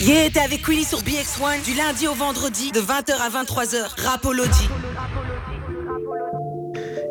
[0.00, 3.88] Yeah, t'es avec Willy sur BX1 du lundi au vendredi de 20h à 23h.
[3.96, 4.68] Rapology.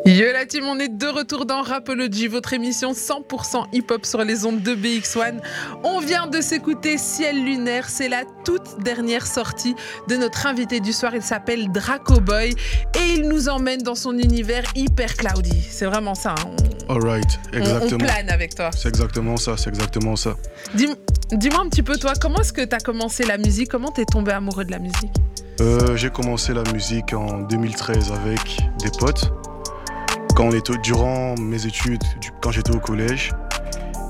[0.06, 4.44] Yo la team, on est de retour dans Rapology, votre émission 100% hip-hop sur les
[4.46, 5.40] ondes de BX1.
[5.82, 9.74] On vient de s'écouter Ciel lunaire, c'est la toute dernière sortie
[10.08, 12.50] de notre invité du soir, il s'appelle Draco Boy
[12.94, 15.60] et il nous emmène dans son univers hyper cloudy.
[15.68, 16.36] C'est vraiment ça.
[16.38, 16.54] Hein.
[16.88, 18.04] Alright, exactement.
[18.04, 18.70] On, plane avec toi.
[18.76, 20.36] C'est exactement ça, c'est exactement ça.
[20.76, 23.70] Dis-moi un petit peu toi, comment est-ce que tu as commencé la musique?
[23.72, 25.16] Comment t'es tombé amoureux de la musique?
[25.60, 29.32] Euh, J'ai commencé la musique en 2013 avec des potes
[30.36, 32.04] quand on était durant mes études,
[32.42, 33.32] quand j'étais au collège.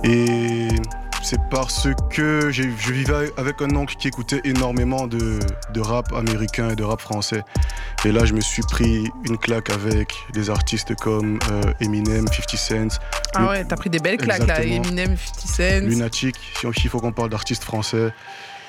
[0.03, 0.67] Et
[1.23, 5.39] c'est parce que je vivais avec un oncle qui écoutait énormément de,
[5.79, 7.43] rap américain et de rap français.
[8.05, 12.57] Et là, je me suis pris une claque avec des artistes comme euh, Eminem, 50
[12.57, 13.01] Cent.
[13.35, 15.87] Ah ouais, t'as pris des belles claques là, Eminem, 50 Cent.
[15.87, 18.13] Lunatic, il faut qu'on parle d'artistes français.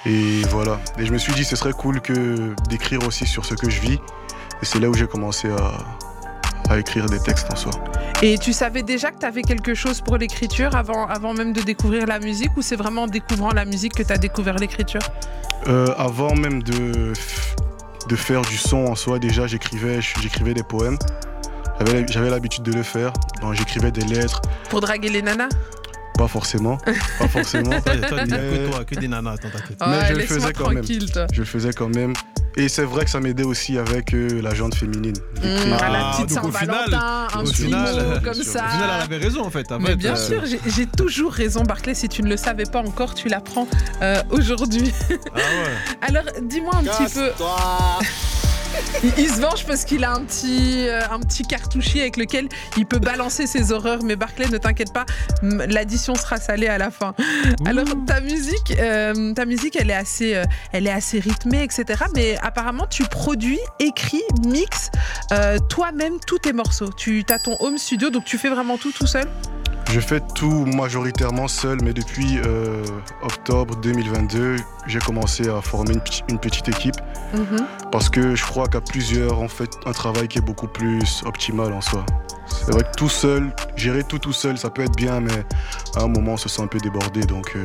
[0.05, 0.79] Et voilà.
[0.99, 3.81] Et je me suis dit, ce serait cool que d'écrire aussi sur ce que je
[3.81, 3.99] vis.
[4.61, 5.77] Et c'est là où j'ai commencé à,
[6.69, 7.71] à écrire des textes en soi.
[8.21, 11.61] Et tu savais déjà que tu avais quelque chose pour l'écriture avant, avant même de
[11.61, 15.01] découvrir la musique ou c'est vraiment en découvrant la musique que tu as découvert l'écriture?
[15.67, 17.13] Euh, Avant même de,
[18.07, 20.97] de faire du son en soi, déjà j'écrivais, j'écrivais des poèmes.
[22.09, 24.41] J'avais l'habitude de le faire, donc j'écrivais des lettres.
[24.69, 25.49] Pour draguer les nanas?
[26.17, 26.77] Pas forcément,
[27.19, 27.69] pas forcément.
[27.81, 29.49] toi, que toi, que des nanas, attends,
[29.87, 30.83] Mais je le faisais quand même.
[30.83, 32.13] Je le faisais quand même.
[32.57, 35.13] Et c'est vrai que ça m'aidait aussi avec euh, la jante féminine.
[35.43, 37.77] Mmh, à la petite Saint-Valentin, un petit mot
[38.23, 38.65] comme ça.
[38.65, 39.69] Au final, elle avait raison en fait.
[39.79, 41.93] Mais bien sûr, j'ai toujours raison, Barclay.
[41.93, 43.67] Si tu ne le savais pas encore, tu l'apprends
[44.01, 44.91] euh, aujourd'hui.
[45.11, 45.97] Ah ouais.
[46.01, 47.29] Alors, dis-moi un petit peu.
[49.17, 52.47] Il, se venge parce qu'il a un petit, euh, un petit cartouchier avec lequel
[52.77, 54.03] il peut balancer ses horreurs.
[54.03, 55.05] Mais Barclay, ne t'inquiète pas,
[55.41, 57.13] l'addition sera salée à la fin.
[57.65, 61.85] Alors, ta musique, euh, ta musique, elle est assez, euh, elle est assez rythmée, etc.
[62.15, 64.91] Mais apparemment, tu produis, écris, mixes
[65.69, 66.89] toi-même tous tes morceaux.
[66.95, 69.27] Tu as ton home studio, donc tu fais vraiment tout tout seul?
[69.89, 72.83] Je fais tout majoritairement seul, mais depuis euh,
[73.21, 75.95] octobre 2022, j'ai commencé à former
[76.27, 76.97] une, petite équipe.
[77.33, 77.65] Mhm.
[77.91, 81.71] Parce que je crois qu'à plusieurs, on fait un travail qui est beaucoup plus optimal
[81.71, 82.05] en soi.
[82.47, 85.45] C'est vrai que tout seul, gérer tout tout seul, ça peut être bien, mais
[85.95, 87.21] à un moment, on se sent un peu débordé.
[87.21, 87.63] Donc euh,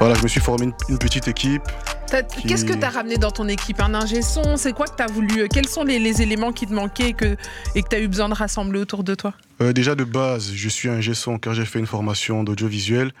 [0.00, 1.62] voilà, je me suis formé une petite équipe.
[2.10, 5.02] Qu'est-ce que tu as ramené dans ton équipe Un ingé son C'est quoi que tu
[5.02, 7.36] as voulu euh, Quels sont les, éléments qui te manquaient et que
[7.74, 10.88] tu as eu besoin de rassembler autour de toi euh, Déjà de base, je suis
[10.88, 13.12] ingé son car j'ai fait une formation d'audiovisuel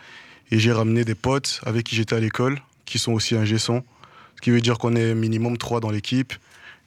[0.50, 3.84] et j'ai ramené des potes avec qui j'étais à l'école qui sont aussi ingé son.
[4.34, 6.32] Ce qui veut dire qu'on est minimum trois dans l'équipe.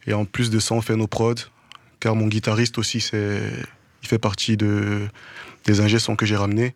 [0.06, 1.36] Et en plus de ça, on fait nos prods.
[2.02, 5.08] Car mon guitariste aussi, il fait partie de,
[5.64, 6.76] des ingé sons que j'ai ramenés.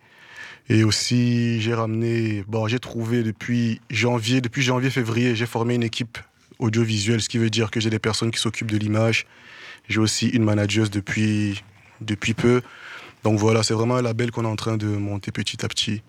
[0.69, 6.17] Et aussi, j'ai ramené, bon, j'ai trouvé depuis janvier, depuis janvier-février, j'ai formé une équipe
[6.59, 9.25] audiovisuelle, ce qui veut dire que j'ai des personnes qui s'occupent de l'image.
[9.87, 11.63] J'ai aussi une manageuse depuis,
[12.01, 12.61] depuis peu.
[13.23, 16.01] Donc voilà, c'est vraiment un label qu'on est en train de monter petit à petit,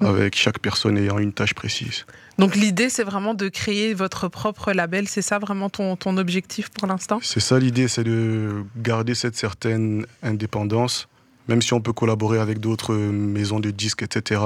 [0.00, 2.04] avec chaque personne ayant une tâche précise.
[2.36, 5.08] Donc l'idée, c'est vraiment de créer votre propre label.
[5.08, 7.20] C'est ça vraiment ton, ton objectif pour l'instant?
[7.22, 11.08] C'est ça l'idée, c'est de garder cette certaine indépendance
[11.48, 14.40] même si on peut collaborer avec d'autres maisons de disques, etc.,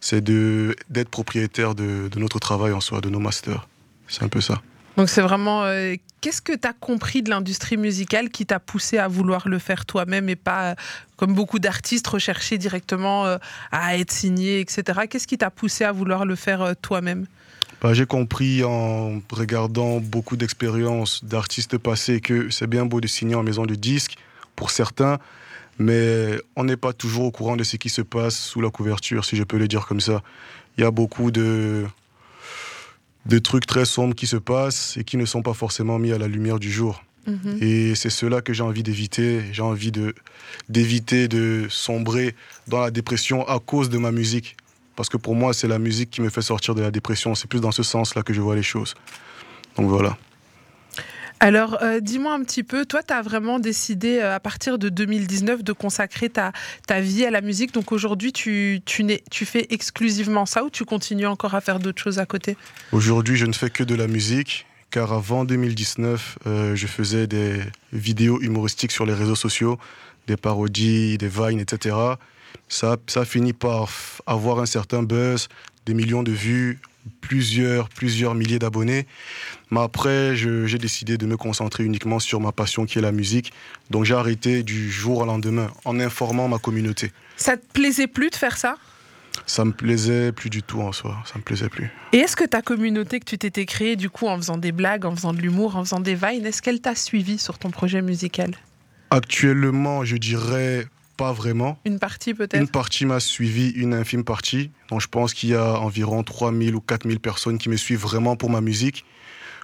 [0.00, 3.68] c'est d'être propriétaire de, notre travail en soi, de nos masters.
[4.08, 4.60] C'est un peu ça.
[4.96, 5.64] Donc c'est vraiment...
[5.64, 9.58] Euh, qu'est-ce que tu as compris de l'industrie musicale qui t'a poussé à vouloir le
[9.58, 10.74] faire toi-même et pas,
[11.16, 13.38] comme beaucoup d'artistes, rechercher directement euh,
[13.70, 15.00] à être signé, etc.
[15.08, 17.26] Qu'est-ce qui t'a poussé à vouloir le faire euh, toi-même?
[17.82, 23.34] Bah, J'ai compris en regardant beaucoup d'expériences d'artistes passés que c'est bien beau de signer
[23.34, 24.16] en maison de disques
[24.54, 25.18] pour certains,
[25.82, 29.24] mais on n'est pas toujours au courant de ce qui se passe sous la couverture,
[29.24, 30.22] si je peux le dire comme ça.
[30.76, 31.84] Il y a beaucoup de,
[33.26, 36.18] de trucs très sombres qui se passent et qui ne sont pas forcément mis à
[36.18, 37.02] la lumière du jour.
[37.26, 37.58] Mhm.
[37.60, 39.42] Et c'est cela que j'ai envie d'éviter.
[39.52, 40.14] J'ai envie de,
[40.68, 42.34] d'éviter de sombrer
[42.66, 44.56] dans la dépression à cause de ma musique.
[44.96, 47.34] Parce que pour moi, c'est la musique qui me fait sortir de la dépression.
[47.34, 48.94] C'est plus dans ce sens-là que je vois les choses.
[49.76, 50.16] Donc voilà.
[51.42, 54.88] Alors, euh, dis-moi un petit peu, toi, tu as vraiment décidé euh, à partir de
[54.88, 56.52] 2019 de consacrer ta,
[57.00, 57.74] vie à la musique.
[57.74, 62.26] Donc aujourd'hui, tu fais exclusivement ça ou tu continues encore à faire d'autres choses à
[62.26, 62.56] côté?
[62.92, 67.58] Aujourd'hui, je ne fais que de la musique, car avant 2019, euh, je faisais des
[67.92, 69.80] vidéos humoristiques sur les réseaux sociaux,
[70.28, 71.96] des parodies, des vines, etc.
[72.68, 73.88] Ça, ça finit par
[74.26, 75.48] avoir un certain buzz,
[75.86, 76.78] des millions de vues,
[77.20, 79.06] plusieurs, plusieurs milliers d'abonnés.
[79.70, 83.52] Mais après, j'ai décidé de me concentrer uniquement sur ma passion qui est la musique.
[83.90, 87.12] Donc j'ai arrêté du jour au lendemain en informant ma communauté.
[87.36, 88.76] Ça te plaisait plus de faire ça?
[89.46, 91.90] Ça me plaisait plus du tout en soi, ça me plaisait plus.
[92.12, 95.06] Et est-ce que ta communauté que tu t'étais créée du coup en faisant des blagues,
[95.06, 98.02] en faisant de l'humour, en faisant des vines, est-ce qu'elle t'a suivi sur ton projet
[98.02, 98.54] musical?
[99.10, 101.78] Actuellement, je dirais pas vraiment.
[101.84, 104.70] Une partie peut-être Une partie m'a suivi, une infime partie.
[104.88, 108.36] Donc je pense qu'il y a environ 3000 ou 4000 personnes qui me suivent vraiment
[108.36, 109.04] pour ma musique.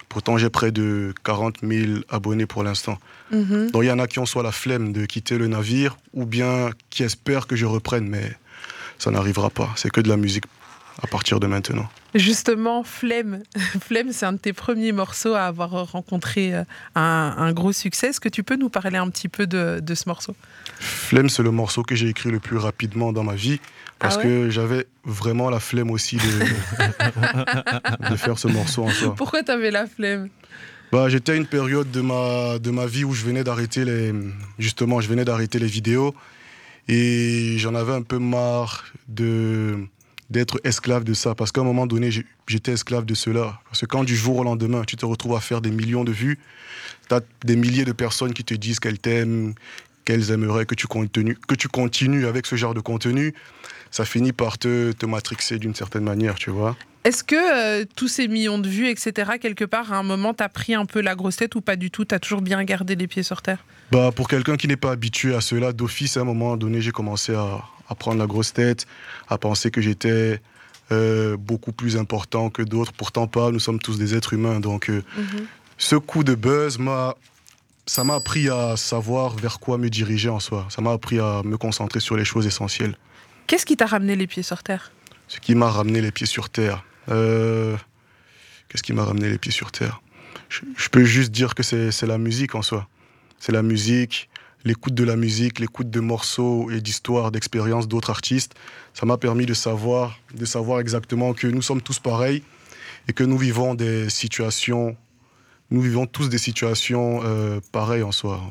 [0.07, 2.97] Pourtant, j'ai près de 40 000 abonnés pour l'instant.
[3.31, 3.69] Mhm.
[3.71, 6.25] Donc il y en a qui ont soit la flemme de quitter le navire ou
[6.25, 8.35] bien qui espèrent que je reprenne, mais
[8.97, 9.69] ça n'arrivera pas.
[9.75, 10.45] C'est que de la musique
[11.01, 11.87] à partir de maintenant.
[12.15, 13.43] Justement, Flemme,
[13.81, 16.63] Flemme, c'est un de tes premiers morceaux à avoir rencontré euh,
[16.95, 18.07] un, un gros succès.
[18.07, 20.35] Est-ce que tu peux nous parler un petit peu de, de ce morceau?
[20.79, 23.59] Flemme, c'est le morceau que j'ai écrit le plus rapidement dans ma vie
[23.99, 24.23] parce Ah ouais?
[24.23, 29.15] que j'avais vraiment la flemme aussi de, de faire ce morceau en soi.
[29.15, 30.29] Pourquoi t'avais la flemme?
[30.91, 34.13] Bah, j'étais à une période de ma, de ma vie où je venais d'arrêter les,
[34.57, 36.15] justement, je venais d'arrêter les vidéos
[36.87, 39.77] et j'en avais un peu marre de
[40.29, 41.35] d'être esclave de ça.
[41.35, 42.09] Parce qu'à un moment donné
[42.47, 43.59] j'étais esclave de cela.
[43.65, 46.11] Parce que quand du jour au lendemain tu te retrouves à faire des millions de
[46.11, 46.39] vues
[47.07, 49.53] tu as des milliers de personnes qui te disent qu'elles t'aiment
[50.05, 53.33] qu'elles aimeraient que tu continues que tu continues avec ce genre de contenu
[53.91, 56.77] ça finit par te, te matrixer d'une certaine manière tu vois.
[57.05, 60.49] Est-ce que euh, tous ces millions de vues, etc., quelque part, à un moment, t'as
[60.49, 62.03] pris un peu la grosse tête ou pas du tout?
[62.03, 63.63] T'as toujours bien gardé les pieds sur terre?
[63.91, 66.91] Bah, pour quelqu'un qui n'est pas habitué à cela, d'office, à un moment donné, j'ai
[66.91, 68.85] commencé à, à prendre la grosse tête,
[69.27, 70.41] à penser que j'étais
[70.91, 72.93] euh, beaucoup plus important que d'autres.
[72.93, 74.59] Pourtant pas, nous sommes tous des êtres humains.
[74.59, 75.03] Donc, euh,
[75.77, 77.15] ce coup de buzz m'a,
[77.87, 80.67] ça m'a appris à savoir vers quoi me diriger en soi.
[80.69, 82.95] Ça m'a appris à me concentrer sur les choses essentielles.
[83.47, 84.91] Qu'est-ce qui t'a ramené les pieds sur terre?
[85.27, 86.83] Ce qui m'a ramené les pieds sur terre.
[87.09, 87.75] Euh,
[88.67, 89.99] Qu'est-ce qui m'a ramené les pieds sur terre?
[90.47, 92.87] Je, je peux juste dire que c'est la musique en soi.
[93.39, 94.29] C'est la musique,
[94.65, 98.53] l'écoute de la musique, l'écoute de morceaux et d'histoires, d'expériences d'autres artistes.
[98.93, 102.43] Ça m'a permis de savoir, de savoir exactement que nous sommes tous pareils
[103.07, 104.97] et que nous vivons des situations,
[105.71, 108.41] nous vivons tous des situations euh, pareilles en soi.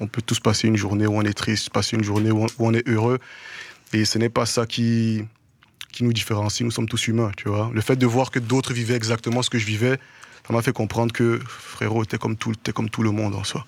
[0.00, 2.74] On peut tous passer une journée où on est triste, passer une journée où on,
[2.74, 3.20] est heureux.
[3.92, 5.22] Et ce n'est pas ça qui,
[5.92, 6.64] qui nous différencie.
[6.64, 7.70] Nous sommes tous humains, tu vois.
[7.72, 9.98] Le fait de voir que d'autres vivaient exactement ce que je vivais,
[10.46, 12.36] ça m'a fait comprendre que, frérot, t'es comme,
[12.74, 13.64] comme tout le monde en soi.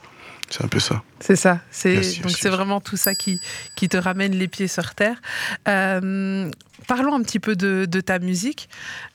[0.50, 1.02] C'est un peu ça.
[1.20, 1.61] C'est ça.
[1.70, 2.41] C'est Yes, yes, donc yes.
[2.41, 3.41] c'est vraiment tout ça qui
[3.75, 5.20] qui te ramène les pieds sur terre.
[5.69, 6.50] Euh,
[6.87, 8.69] parlons un petit peu de, de ta musique,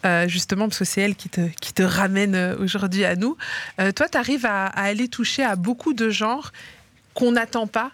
[0.05, 3.37] euh, justement parce que c'est elle qui te qui te ramène euh, aujourd'hui à nous.
[3.79, 6.51] Euh, toi, tu arrives à, à aller toucher à beaucoup de genres
[7.13, 7.91] qu'on n'attend pas.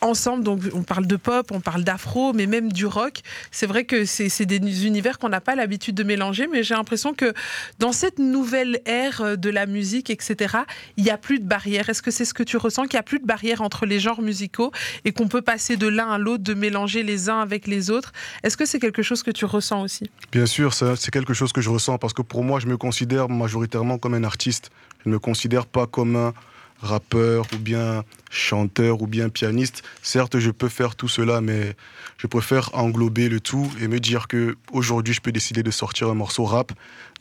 [0.00, 3.20] Ensemble, donc on parle de pop, on parle d'afro, mais même du rock.
[3.50, 7.14] C'est vrai que c'est des univers qu'on n'a pas l'habitude de mélanger, mais j'ai l'impression
[7.14, 7.34] que
[7.78, 10.58] dans cette nouvelle ère euh, de la musique, etc.,
[10.96, 11.88] il n'y a plus de barrière.
[11.88, 13.98] Est-ce que c'est ce que tu ressens, qu'il n'y a plus de barrière entre les
[13.98, 14.70] genres musicaux
[15.04, 18.12] et qu'on peut passer de l'un à l'autre, de mélanger les uns avec les autres?
[18.44, 20.10] Est-ce que c'est quelque chose que tu ressens aussi?
[20.30, 23.28] Bien sûr, c'est quelque chose que je ressens parce que pour moi, je me considère
[23.28, 24.70] majoritairement comme un artiste.
[25.04, 26.34] Je ne me considère pas comme un
[26.80, 29.82] rappeur ou bien chanteur ou bien pianiste.
[30.02, 31.74] Certes, je peux faire tout cela, mais
[32.18, 36.08] je préfère englober le tout et me dire que aujourd'hui, je peux décider de sortir
[36.08, 36.72] un morceau rap.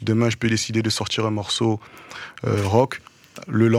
[0.01, 1.79] Demain, je peux décider de sortir un morceau
[2.45, 3.01] euh, rock.
[3.47, 3.69] Le,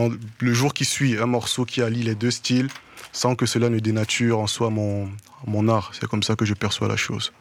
[0.40, 2.68] le jour qui suit, un morceau qui allie les deux styles
[3.12, 5.08] sans que cela ne dénature en soi mon,
[5.46, 5.92] mon art.
[5.98, 7.32] C'est comme ça que je perçois la chose.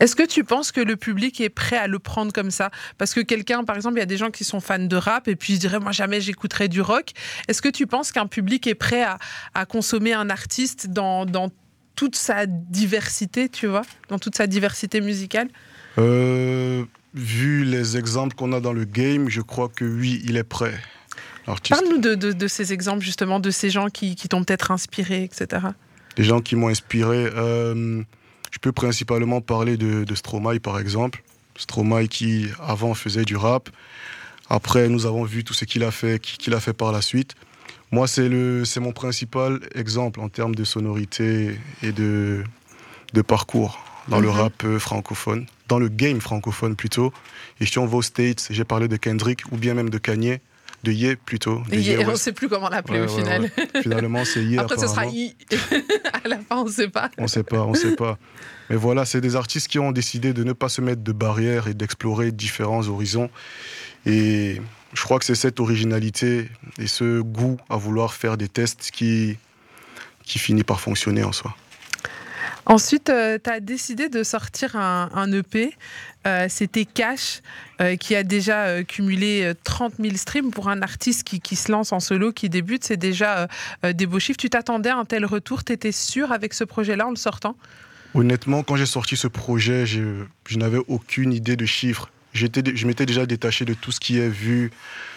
[0.00, 2.70] Est-ce que tu penses que le public est prêt à le prendre comme ça?
[2.98, 5.28] Parce que quelqu'un, par exemple, il y a des gens qui sont fans de rap
[5.28, 7.10] et puis ils diraient, moi jamais j'écouterai du rock.
[7.48, 9.18] Est-ce que tu penses qu'un public est prêt à,
[9.54, 11.50] à consommer un artiste dans, dans
[11.96, 13.82] toute sa diversité, tu vois?
[14.08, 15.48] Dans toute sa diversité musicale?
[15.98, 16.84] Euh,
[17.14, 20.74] vu les exemples qu'on a dans le game, je crois que oui, il est prêt.
[21.46, 25.24] Parle-nous de, de- de ces exemples, justement, de ces gens qui, qui t'ont peut-être inspiré,
[25.24, 25.66] etc.
[26.16, 28.02] les gens qui m'ont inspiré, euh,
[28.54, 31.24] je peux principalement parler de, de Stromae par exemple.
[31.56, 33.68] Stromae qui avant faisait du rap.
[34.48, 37.34] Après, nous avons vu tout ce qu'il a fait, qu'il a fait par la suite.
[37.90, 42.44] Moi, c'est le, c'est mon principal exemple en termes de sonorité et de,
[43.12, 44.34] de parcours dans le Mhm.
[44.40, 47.12] rap euh, francophone, dans le game francophone plutôt.
[47.60, 50.38] Et si on va aux States, j'ai parlé de Kendrick ou bien même de Kanye,
[50.84, 51.60] de Ye plutôt.
[51.68, 53.42] de Et Ye on ne sait plus comment l'appeler Ouais, au ouais, final.
[53.42, 53.82] ouais.
[53.82, 54.58] Finalement, c'est Ye.
[54.60, 55.06] Après, ce sera.
[55.06, 55.34] I.
[56.24, 57.10] à la fin, on ne sait pas.
[57.18, 58.18] On sait pas, on sait pas.
[58.70, 61.66] Mais voilà, c'est des artistes qui ont décidé de ne pas se mettre de barrières
[61.66, 63.30] et d'explorer différents horizons.
[64.06, 64.60] Et
[64.92, 66.48] je crois que c'est cette originalité
[66.78, 69.36] et ce goût à vouloir faire des tests qui,
[70.24, 71.54] qui finit par fonctionner en soi.
[72.66, 75.74] Ensuite, tu as décidé de sortir un, EP.
[76.26, 77.42] Euh, C'était Cash,
[77.80, 81.70] euh, qui a déjà euh, cumulé euh, 30 000 streams pour un artiste qui, se
[81.70, 82.84] lance en solo, qui débute.
[82.84, 83.46] C'est déjà euh,
[83.84, 84.38] euh, des beaux chiffres.
[84.38, 85.64] Tu t'attendais à un tel retour?
[85.64, 87.56] Tu étais sûr avec ce projet-là en le sortant?
[88.14, 92.08] Honnêtement, quand j'ai sorti ce projet, je, je n'avais aucune idée de chiffres.
[92.32, 94.70] Je m'étais déjà détaché de tout ce qui est vu,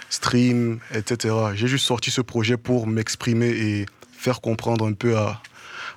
[0.09, 1.33] stream, etc.
[1.55, 5.41] J'ai juste sorti ce projet pour m'exprimer et faire comprendre un peu à,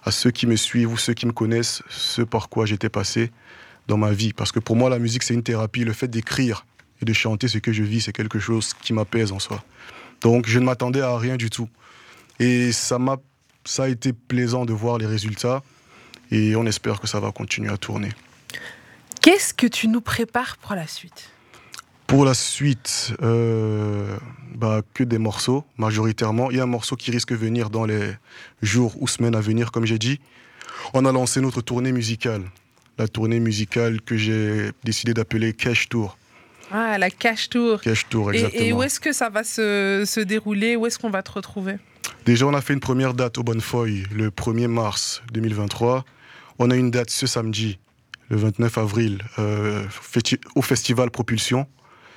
[0.05, 3.31] à ceux qui me suivent ou ceux qui me connaissent ce par quoi j'étais passé
[3.87, 4.33] dans ma vie.
[4.33, 5.85] Parce que pour moi, la musique, c'est une thérapie.
[5.85, 6.65] Le fait d'écrire
[7.03, 9.63] et de chanter ce que je vis, c'est quelque chose qui m'apaise en soi.
[10.21, 11.69] Donc, je ne m'attendais à rien du tout.
[12.39, 13.17] Et ça m'a,
[13.65, 15.63] ça a été plaisant de voir les résultats.
[16.31, 18.11] Et on espère que ça va continuer à tourner.
[19.21, 21.31] Qu'est-ce que tu nous prépares pour la suite?
[22.11, 24.17] Pour la suite, euh,
[24.57, 26.51] bah, que des morceaux, majoritairement.
[26.51, 28.11] Il y a un morceau qui risque de venir dans les
[28.63, 30.19] jours ou semaines à venir, comme j'ai dit.
[30.93, 32.43] On a lancé notre tournée musicale.
[32.99, 36.19] La tournée musicale que j'ai décidé d'appeler Cash Tour.
[36.73, 37.81] Ah, la Cash Tour.
[37.81, 38.61] Cash Tour, exactement.
[38.61, 40.75] Et, et où est-ce que ça va se, se dérouler?
[40.75, 41.77] Où est-ce qu'on va te retrouver?
[42.27, 46.05] Déjà, on a fait une première date au Bonnefoy le 1er mars 2023.
[46.59, 47.79] On a une date ce samedi,
[48.31, 49.85] le 29 avril, euh,
[50.57, 51.69] au Festival Propulsion.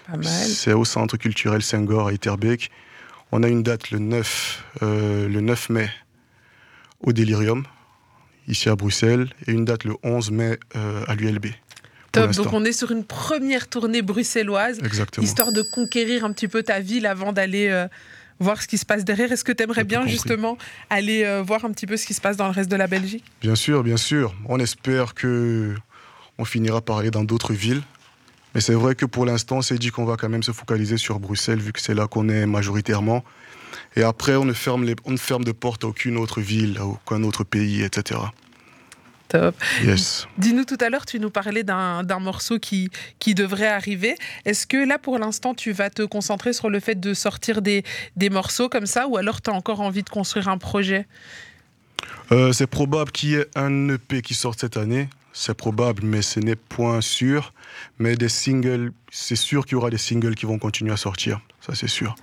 [0.07, 0.25] Pas mal.
[0.25, 2.71] C'est au Centre culturel Senghor à Etterbeek.
[3.31, 5.89] On a une date le 9, euh, le 9 mai
[6.99, 7.63] au Delirium,
[8.47, 11.47] ici à Bruxelles, et une date le 11 mai euh, à l'ULB.
[12.11, 15.25] Top, donc on est sur une première tournée bruxelloise, Exactement.
[15.25, 17.87] histoire de conquérir un petit peu ta ville avant d'aller euh,
[18.39, 19.31] voir ce qui se passe derrière.
[19.31, 20.13] Est-ce que tu aimerais bien compris.
[20.13, 20.57] justement
[20.91, 22.85] aller euh, voir un petit peu ce qui se passe dans le reste de la
[22.85, 23.25] Belgique?
[23.41, 24.35] Bien sûr, bien sûr.
[24.47, 25.73] On espère que
[26.37, 27.81] on finira par aller dans d'autres villes.
[28.53, 30.97] Mais c'est vrai que pour l'instant, on s'est dit qu'on va quand même se focaliser
[30.97, 33.23] sur Bruxelles, vu que c'est là qu'on est majoritairement.
[33.95, 36.77] Et après, on ne ferme, les, on ne ferme de porte à aucune autre ville,
[36.79, 38.19] à aucun autre pays, etc.
[39.29, 39.55] Top.
[39.83, 40.27] Yes.
[40.37, 44.15] Dis-nous tout à l'heure, tu nous parlais d'un d'un morceau qui, qui devrait arriver.
[44.45, 47.83] Est-ce que là, pour l'instant, tu vas te concentrer sur le fait de sortir des,
[48.15, 51.07] des morceaux comme ça ou alors tu as encore envie de construire un projet?
[52.31, 55.07] Euh, c'est probable qu'il y ait un EP qui sorte cette année.
[55.33, 57.53] C'est probable, mais ce n'est point sûr.
[57.99, 61.41] Mais des singles, c'est sûr qu'il y aura des singles qui vont continuer à sortir.
[61.59, 62.15] Ça, c'est sûr.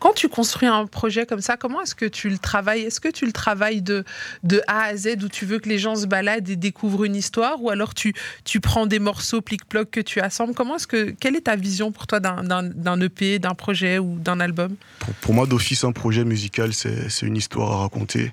[0.00, 2.82] Quand tu construis un projet comme ça, comment est-ce que tu le travailles?
[2.82, 4.04] Est-ce que tu le travailles de,
[4.44, 7.16] de A à Z où tu veux que les gens se baladent et découvrent une
[7.16, 10.54] histoire Ou alors tu, tu prends des morceaux plic-ploc que tu assembles?
[10.54, 14.38] Comment est-ce que, Quelle est ta vision pour toi d'un- EP, d'un projet ou d'un
[14.38, 14.76] album?
[15.00, 18.32] Pour, pour moi, d'office, un projet musical, c'est c'est une histoire à raconter.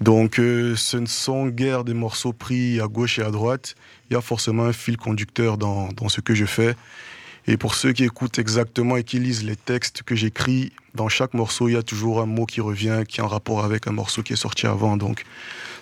[0.00, 3.74] Donc, euh, ce ne sont guère des morceaux pris à gauche et à droite.
[4.10, 6.74] Il y a forcément un fil conducteur dans, dans ce que je fais.
[7.48, 11.32] Et pour ceux qui écoutent exactement et qui lisent les textes que j'écris, dans chaque
[11.32, 13.92] morceau, il y a toujours un mot qui revient, qui est en rapport avec un
[13.92, 14.96] morceau qui est sorti avant.
[14.96, 15.24] Donc,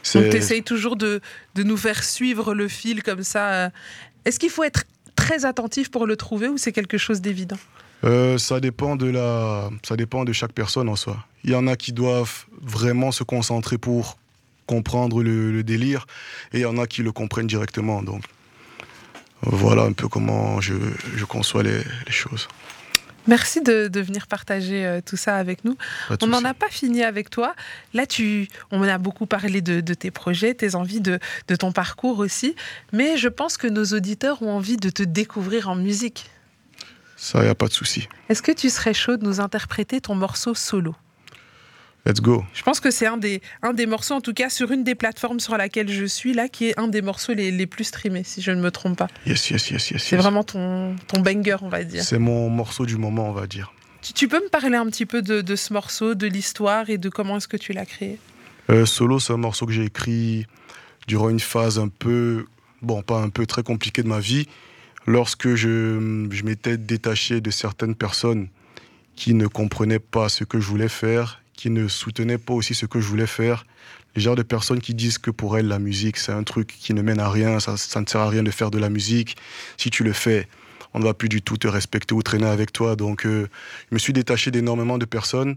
[0.03, 1.21] tu essayes toujours de,
[1.55, 3.71] de nous faire suivre le fil comme ça.
[4.25, 4.85] Est-ce qu'il faut être
[5.17, 7.59] très attentif pour le trouver ou c'est quelque chose d'évident
[8.05, 11.17] Euh, ça dépend de la, ça dépend de chaque personne en soi.
[11.45, 14.19] Il y en a qui doivent vraiment se concentrer pour
[14.67, 16.07] comprendre le, délire,
[16.53, 18.03] et il y en a qui le comprennent directement.
[18.03, 18.23] Donc
[19.43, 20.75] voilà un peu comment je,
[21.17, 22.49] je conçois les choses.
[23.27, 25.77] Merci de, de venir partager euh, tout ça avec nous.
[26.09, 27.55] Pas On n'en a pas fini avec toi.
[27.95, 31.73] Là, tu, on a beaucoup parlé de, de tes projets, tes envies, de, de ton
[31.73, 32.55] parcours aussi.
[32.93, 36.31] Mais je pense que nos auditeurs ont envie de te découvrir en musique.
[37.17, 38.09] Ça, il n'y a pas de souci.
[38.29, 40.95] Est-ce que tu serais chaud de nous interpréter ton morceau solo?
[42.07, 42.45] Let's go.
[42.53, 44.95] Je pense que c'est un des, un des morceaux, en tout cas sur une des
[44.95, 48.25] plateformes sur laquelle je suis, là, qui est un des morceaux les, les plus streamés,
[48.25, 49.09] si je ne me trompe pas.
[49.27, 50.03] Yes, yes, yes, yes.
[50.03, 50.23] C'est yes.
[50.23, 52.05] vraiment ton, ton banger, on va dire.
[52.05, 53.73] C'est mon morceau du moment, on va dire.
[54.03, 56.99] Tu, tu peux me parler un petit peu de, de ce morceau, de l'histoire et
[56.99, 58.19] de comment est-ce que tu l'as créé?
[58.69, 60.47] Euh, Solo, c'est un morceau que j'ai écrit
[61.07, 62.45] durant une phase un peu,
[62.83, 64.47] bon, pas un peu, très compliquée de ma vie,
[65.07, 68.49] lorsque je, je m'étais détaché de certaines personnes
[69.17, 72.87] qui ne comprenaient pas ce que je voulais faire, qui ne soutenaient pas aussi ce
[72.87, 73.67] que je voulais faire.
[74.17, 76.95] Les genres de personnes qui disent que pour elles, la musique, c'est un truc qui
[76.95, 79.37] ne mène à rien, ça, ne sert à rien de faire de la musique.
[79.77, 80.49] Si tu le fais,
[80.93, 82.95] on ne va plus du tout te respecter ou traîner avec toi.
[82.95, 83.49] Donc, euh,
[83.91, 85.57] je me suis détaché d'énormément de personnes.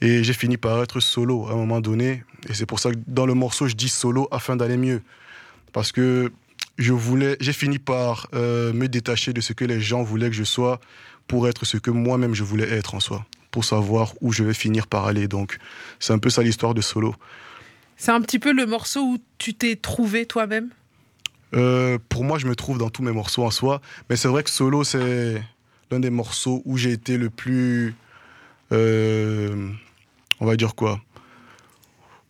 [0.00, 2.22] Et j'ai fini par être solo à un moment donné.
[2.48, 5.02] Et c'est pour ça que dans le morceau, je dis solo afin d'aller mieux.
[5.72, 6.32] Parce que
[6.78, 10.36] je voulais, j'ai fini par euh, me détacher de ce que les gens voulaient que
[10.36, 10.80] je sois
[11.26, 13.24] pour être ce que moi-même je voulais être en soi.
[13.50, 15.28] Pour savoir où je vais finir par aller.
[15.28, 15.58] Donc,
[15.98, 17.14] c'est un peu ça l'histoire de solo.
[17.96, 20.68] C'est un petit peu le morceau où tu t'es trouvé toi-même?
[21.54, 23.80] Euh, pour moi, je me trouve dans tous mes morceaux en soi.
[24.10, 25.42] Mais c'est vrai que solo, c'est
[25.90, 27.94] l'un des morceaux où j'ai été le plus.
[28.72, 29.70] euh,
[30.40, 31.00] on va dire quoi?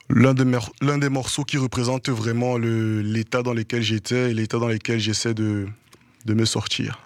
[0.08, 4.34] L'un des, mer- l'un des morceaux qui représente vraiment le- l'état dans lequel j'étais et
[4.34, 5.66] l'état dans lequel j'essaie de,
[6.26, 7.00] de me sortir.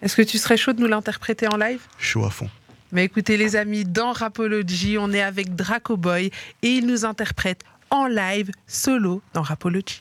[0.00, 1.80] Est-ce que tu serais chaud de nous l'interpréter en live?
[1.98, 2.48] Chaud à fond.
[2.92, 6.30] Mais écoutez les amis, dans Rapology, on est avec Draco Boy
[6.62, 10.00] et il nous interprète en live, solo, dans Rapology.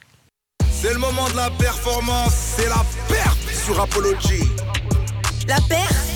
[0.70, 4.44] C'est le moment de la performance, c'est la perte sur Rapology.
[5.48, 6.13] La perte